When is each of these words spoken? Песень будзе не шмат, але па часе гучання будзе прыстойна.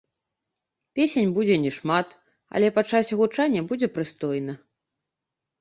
Песень 0.97 1.33
будзе 1.35 1.57
не 1.65 1.71
шмат, 1.77 2.17
але 2.57 2.67
па 2.79 2.87
часе 2.93 3.13
гучання 3.21 3.61
будзе 3.69 3.87
прыстойна. 3.99 4.53